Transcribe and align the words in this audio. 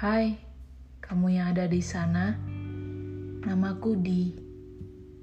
Hai, 0.00 0.32
kamu 1.04 1.36
yang 1.36 1.52
ada 1.52 1.68
di 1.68 1.84
sana. 1.84 2.32
Namaku 3.44 4.00
Di, 4.00 4.32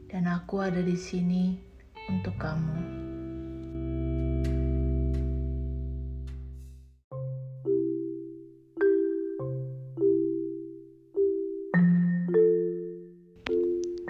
dan 0.06 0.30
aku 0.30 0.62
ada 0.62 0.86
di 0.86 0.94
sini 0.94 1.58
untuk 2.06 2.38
kamu. 2.38 2.78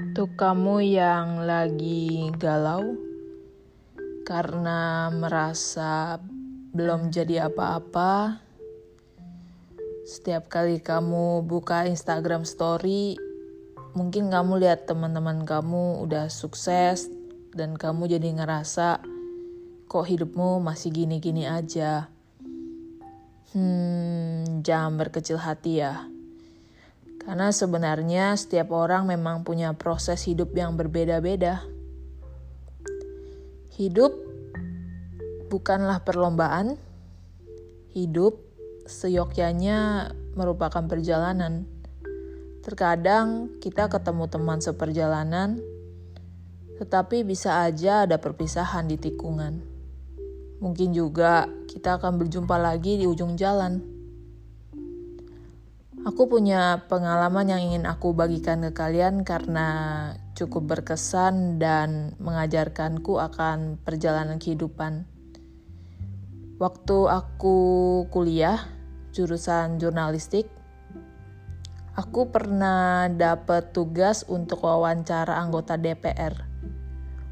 Untuk 0.03 0.35
kamu 0.35 0.83
yang 0.83 1.47
lagi 1.47 2.27
galau 2.35 2.99
karena 4.27 5.15
merasa 5.15 6.19
belum 6.75 7.07
jadi 7.07 7.47
apa-apa, 7.47 8.46
setiap 10.07 10.47
kali 10.47 10.79
kamu 10.79 11.43
buka 11.43 11.83
Instagram 11.83 12.47
story, 12.47 13.19
mungkin 13.91 14.31
kamu 14.31 14.63
lihat 14.63 14.87
teman-teman 14.87 15.43
kamu 15.43 15.99
udah 15.99 16.31
sukses 16.31 17.11
dan 17.51 17.75
kamu 17.75 18.15
jadi 18.15 18.31
ngerasa 18.39 19.03
kok 19.91 20.07
hidupmu 20.07 20.63
masih 20.63 20.95
gini-gini 20.95 21.43
aja. 21.43 22.07
Hmm, 23.51 24.63
jangan 24.63 24.95
berkecil 24.95 25.43
hati 25.43 25.83
ya. 25.83 26.07
Karena 27.19 27.51
sebenarnya 27.51 28.31
setiap 28.39 28.71
orang 28.71 29.11
memang 29.11 29.43
punya 29.43 29.75
proses 29.75 30.23
hidup 30.23 30.55
yang 30.55 30.79
berbeda-beda. 30.79 31.67
Hidup 33.75 34.15
bukanlah 35.51 35.99
perlombaan. 36.07 36.79
Hidup 37.91 38.46
seyogyanya 38.87 40.11
merupakan 40.33 40.83
perjalanan. 40.87 41.67
Terkadang 42.63 43.59
kita 43.63 43.87
ketemu 43.87 44.27
teman 44.27 44.59
seperjalanan, 44.59 45.59
tetapi 46.79 47.23
bisa 47.23 47.63
aja 47.63 48.03
ada 48.03 48.19
perpisahan 48.19 48.87
di 48.87 48.99
tikungan. 48.99 49.63
Mungkin 50.57 50.89
juga 50.91 51.45
kita 51.69 52.01
akan 52.01 52.17
berjumpa 52.17 52.57
lagi 52.57 52.97
di 52.97 53.05
ujung 53.05 53.37
jalan. 53.37 53.77
Aku 56.07 56.31
punya 56.31 56.87
pengalaman 56.87 57.51
yang 57.51 57.61
ingin 57.61 57.83
aku 57.83 58.15
bagikan 58.15 58.63
ke 58.63 58.71
kalian 58.71 59.27
karena 59.27 59.67
cukup 60.39 60.77
berkesan 60.77 61.59
dan 61.59 62.15
mengajarkanku 62.23 63.19
akan 63.19 63.75
perjalanan 63.83 64.39
kehidupan. 64.39 65.03
Waktu 66.57 66.97
aku 67.05 67.57
kuliah, 68.09 68.76
jurusan 69.17 69.81
jurnalistik, 69.81 70.45
aku 71.97 72.29
pernah 72.29 73.09
dapat 73.09 73.73
tugas 73.73 74.21
untuk 74.29 74.61
wawancara 74.61 75.41
anggota 75.41 75.73
DPR. 75.73 76.45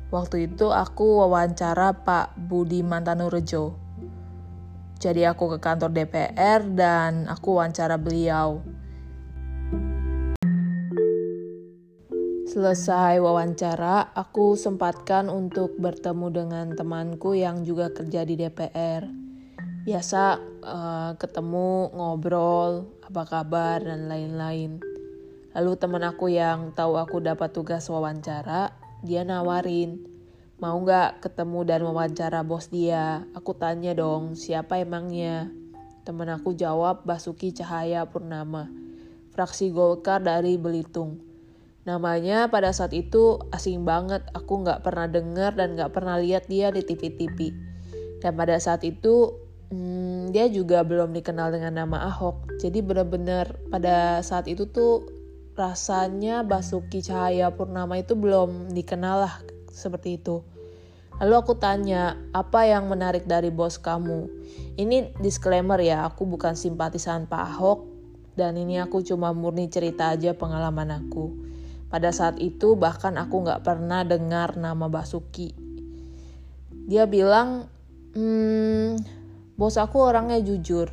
Waktu 0.09 0.49
itu 0.49 0.73
aku 0.73 1.21
wawancara 1.21 1.93
Pak 2.01 2.33
Budi 2.41 2.81
Mantanurejo. 2.81 3.77
Jadi 4.97 5.29
aku 5.29 5.53
ke 5.53 5.57
kantor 5.61 5.93
DPR 5.93 6.65
dan 6.73 7.29
aku 7.29 7.61
wawancara 7.61 8.01
beliau. 8.01 8.65
Selesai 12.49 13.19
wawancara, 13.19 14.15
aku 14.15 14.55
sempatkan 14.55 15.27
untuk 15.27 15.75
bertemu 15.77 16.27
dengan 16.31 16.65
temanku 16.73 17.35
yang 17.35 17.67
juga 17.67 17.91
kerja 17.91 18.23
di 18.23 18.39
DPR 18.39 19.24
biasa 19.85 20.41
uh, 20.65 21.11
ketemu 21.21 21.93
ngobrol 21.93 22.89
apa 23.05 23.21
kabar 23.29 23.85
dan 23.85 24.09
lain-lain. 24.09 24.81
Lalu 25.53 25.71
teman 25.77 26.01
aku 26.01 26.33
yang 26.33 26.73
tahu 26.73 26.97
aku 26.97 27.21
dapat 27.21 27.53
tugas 27.53 27.85
wawancara 27.87 28.73
dia 29.05 29.21
nawarin 29.21 30.01
mau 30.57 30.73
nggak 30.81 31.21
ketemu 31.21 31.59
dan 31.69 31.81
wawancara 31.85 32.41
bos 32.41 32.73
dia? 32.73 33.29
Aku 33.37 33.53
tanya 33.53 33.93
dong 33.93 34.33
siapa 34.33 34.81
emangnya? 34.81 35.53
Teman 36.01 36.33
aku 36.33 36.57
jawab 36.57 37.05
Basuki 37.05 37.53
Cahaya 37.53 38.09
Purnama 38.09 38.65
fraksi 39.35 39.69
Golkar 39.69 40.23
dari 40.23 40.55
Belitung. 40.55 41.19
Namanya 41.85 42.49
pada 42.49 42.73
saat 42.73 42.95
itu 42.97 43.37
asing 43.53 43.85
banget, 43.85 44.25
aku 44.33 44.65
nggak 44.65 44.81
pernah 44.81 45.05
dengar 45.05 45.53
dan 45.53 45.77
nggak 45.77 45.93
pernah 45.93 46.17
lihat 46.17 46.49
dia 46.49 46.73
di 46.73 46.81
TV-TV. 46.81 47.53
Dan 48.23 48.33
pada 48.33 48.57
saat 48.57 48.81
itu 48.81 49.44
hmm, 49.75 50.31
dia 50.31 50.47
juga 50.47 50.87
belum 50.87 51.11
dikenal 51.11 51.51
dengan 51.51 51.83
nama 51.83 52.07
Ahok. 52.07 52.55
Jadi 52.63 52.79
benar-benar 52.79 53.59
pada 53.67 54.23
saat 54.23 54.47
itu 54.47 54.71
tuh 54.71 55.03
rasanya 55.59 56.47
Basuki 56.47 57.03
Cahaya 57.03 57.51
Purnama 57.51 57.99
itu 57.99 58.15
belum 58.15 58.71
dikenal 58.71 59.27
lah 59.27 59.35
seperti 59.67 60.15
itu. 60.15 60.39
Lalu 61.19 61.33
aku 61.35 61.55
tanya, 61.55 62.19
apa 62.35 62.67
yang 62.67 62.91
menarik 62.91 63.23
dari 63.23 63.47
bos 63.47 63.79
kamu? 63.79 64.27
Ini 64.75 65.15
disclaimer 65.19 65.79
ya, 65.79 66.03
aku 66.03 66.27
bukan 66.27 66.59
simpatisan 66.59 67.27
Pak 67.27 67.43
Ahok 67.55 67.79
dan 68.35 68.59
ini 68.59 68.83
aku 68.83 68.99
cuma 68.99 69.31
murni 69.31 69.71
cerita 69.71 70.11
aja 70.11 70.35
pengalaman 70.35 70.91
aku. 70.91 71.31
Pada 71.87 72.11
saat 72.11 72.35
itu 72.43 72.75
bahkan 72.75 73.15
aku 73.15 73.47
nggak 73.47 73.63
pernah 73.63 74.03
dengar 74.03 74.59
nama 74.59 74.91
Basuki. 74.91 75.55
Dia 76.85 77.07
bilang, 77.07 77.71
hmm, 78.11 78.99
Bos 79.55 79.79
aku 79.79 80.03
orangnya 80.03 80.43
jujur, 80.43 80.91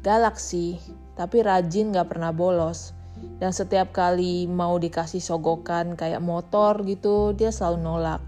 galak 0.00 0.40
sih, 0.40 0.80
tapi 1.12 1.44
rajin 1.44 1.92
gak 1.92 2.08
pernah 2.08 2.32
bolos. 2.32 2.96
Dan 3.36 3.52
setiap 3.52 3.92
kali 3.92 4.48
mau 4.48 4.80
dikasih 4.80 5.20
sogokan 5.20 5.92
kayak 5.92 6.24
motor 6.24 6.80
gitu, 6.88 7.36
dia 7.36 7.52
selalu 7.52 7.78
nolak. 7.84 8.22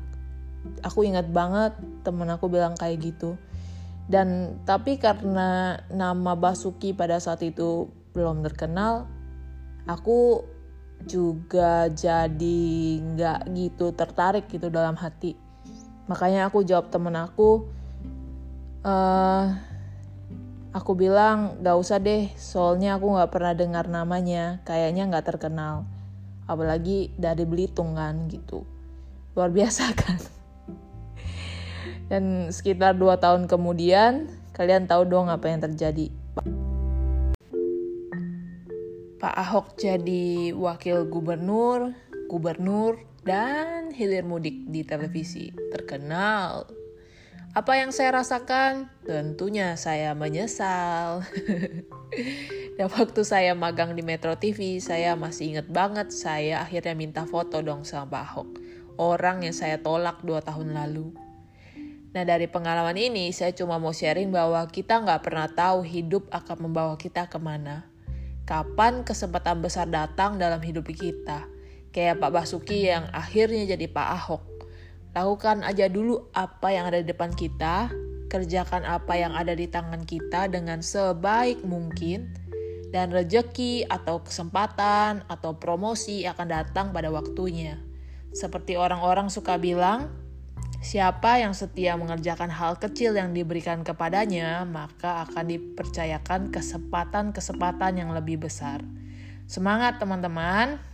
Aku 0.85 1.03
ingat 1.03 1.33
banget 1.33 1.73
temen 2.05 2.29
aku 2.29 2.53
bilang 2.53 2.77
kayak 2.77 3.01
gitu. 3.09 3.41
Dan 4.05 4.61
tapi 4.69 5.01
karena 5.01 5.81
nama 5.89 6.37
Basuki 6.37 6.93
pada 6.93 7.17
saat 7.17 7.41
itu 7.41 7.89
belum 8.13 8.45
terkenal, 8.45 9.09
aku 9.89 10.45
juga 11.09 11.89
jadi 11.89 12.61
nggak 13.01 13.41
gitu 13.57 13.97
tertarik 13.97 14.45
gitu 14.53 14.69
dalam 14.69 14.95
hati. 14.95 15.35
Makanya 16.05 16.53
aku 16.53 16.61
jawab 16.69 16.93
temen 16.93 17.17
aku, 17.17 17.65
uh, 18.85 19.45
aku 20.77 20.93
bilang 20.95 21.59
gak 21.65 21.77
usah 21.81 21.99
deh 21.99 22.31
soalnya 22.37 23.01
aku 23.01 23.17
gak 23.17 23.33
pernah 23.33 23.57
dengar 23.57 23.89
namanya 23.89 24.61
kayaknya 24.63 25.09
gak 25.11 25.35
terkenal. 25.35 25.89
Apalagi 26.45 27.09
dari 27.17 27.49
Belitung 27.49 27.97
kan 27.97 28.29
gitu. 28.29 28.69
Luar 29.33 29.49
biasa 29.49 29.91
kan. 30.05 30.21
Dan 32.05 32.53
sekitar 32.53 33.01
dua 33.01 33.17
tahun 33.17 33.49
kemudian 33.49 34.29
kalian 34.53 34.85
tahu 34.85 35.09
dong 35.09 35.33
apa 35.33 35.49
yang 35.49 35.65
terjadi. 35.65 36.13
Pak 39.25 39.35
Ahok 39.41 39.81
jadi 39.81 40.53
wakil 40.53 41.09
gubernur, 41.09 41.97
gubernur, 42.29 43.01
dan 43.25 43.89
hilir 43.89 44.21
mudik 44.21 44.69
di 44.69 44.85
televisi 44.85 45.49
terkenal 45.73 46.69
apa 47.55 47.79
yang 47.79 47.95
saya 47.95 48.19
rasakan? 48.19 48.91
Tentunya 49.07 49.79
saya 49.79 50.11
menyesal. 50.19 51.23
Dan 52.77 52.91
waktu 52.91 53.23
saya 53.23 53.55
magang 53.55 53.95
di 53.95 54.03
Metro 54.03 54.35
TV, 54.35 54.83
saya 54.83 55.15
masih 55.15 55.55
inget 55.55 55.71
banget 55.71 56.11
saya 56.11 56.67
akhirnya 56.67 56.99
minta 56.99 57.23
foto 57.31 57.63
dong 57.63 57.87
sama 57.87 58.11
Pak 58.11 58.23
Ahok. 58.27 58.49
Orang 58.99 59.47
yang 59.47 59.55
saya 59.55 59.79
tolak 59.79 60.27
dua 60.27 60.43
tahun 60.43 60.75
lalu. 60.75 61.15
Nah 62.11 62.27
dari 62.27 62.51
pengalaman 62.51 62.99
ini 62.99 63.31
saya 63.31 63.55
cuma 63.55 63.79
mau 63.79 63.95
sharing 63.95 64.35
bahwa 64.35 64.67
kita 64.67 64.99
nggak 65.07 65.23
pernah 65.23 65.47
tahu 65.47 65.87
hidup 65.87 66.27
akan 66.35 66.59
membawa 66.59 66.99
kita 66.99 67.31
ke 67.31 67.39
mana. 67.39 67.87
Kapan 68.51 69.07
kesempatan 69.07 69.63
besar 69.63 69.87
datang 69.87 70.43
dalam 70.43 70.59
hidup 70.59 70.91
kita. 70.91 71.47
Kayak 71.95 72.19
Pak 72.19 72.35
Basuki 72.35 72.91
yang 72.91 73.07
akhirnya 73.15 73.79
jadi 73.79 73.87
Pak 73.87 74.09
Ahok 74.11 74.54
Lakukan 75.15 75.63
aja 75.63 75.87
dulu 75.87 76.27
apa 76.35 76.75
yang 76.75 76.91
ada 76.91 76.99
di 76.99 77.07
depan 77.07 77.31
kita, 77.31 77.87
kerjakan 78.27 78.83
apa 78.83 79.15
yang 79.15 79.31
ada 79.31 79.55
di 79.55 79.71
tangan 79.71 80.03
kita 80.03 80.51
dengan 80.51 80.83
sebaik 80.83 81.63
mungkin, 81.63 82.35
dan 82.91 83.15
rejeki 83.15 83.87
atau 83.87 84.27
kesempatan 84.27 85.23
atau 85.31 85.55
promosi 85.55 86.27
akan 86.27 86.47
datang 86.51 86.91
pada 86.91 87.15
waktunya. 87.15 87.79
Seperti 88.35 88.75
orang-orang 88.75 89.31
suka 89.31 89.55
bilang, 89.55 90.11
siapa 90.83 91.39
yang 91.39 91.55
setia 91.55 91.95
mengerjakan 91.95 92.51
hal 92.51 92.75
kecil 92.83 93.15
yang 93.15 93.31
diberikan 93.31 93.87
kepadanya, 93.87 94.67
maka 94.67 95.31
akan 95.31 95.47
dipercayakan 95.47 96.51
kesempatan-kesempatan 96.51 98.03
yang 98.03 98.11
lebih 98.11 98.43
besar. 98.43 98.83
Semangat 99.47 100.03
teman-teman! 100.03 100.94